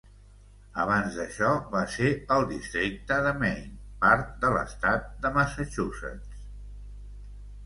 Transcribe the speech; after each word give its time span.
Abans 0.83 1.17
d"això, 1.17 1.49
va 1.75 1.83
ser 1.95 2.09
el 2.37 2.45
districte 2.53 3.19
de 3.27 3.35
Maine, 3.43 3.69
part 4.07 4.33
de 4.47 4.51
l"estat 4.53 5.07
de 5.27 5.33
Massachusetts. 5.37 6.43